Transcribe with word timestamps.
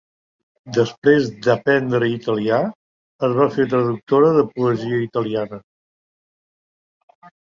Després 0.77 1.27
d'aprendre 1.47 2.07
italià, 2.13 2.57
es 3.27 3.35
va 3.41 3.47
fer 3.57 3.67
traductora 3.75 4.33
de 4.39 4.47
poesia 4.57 5.03
italiana. 5.07 5.61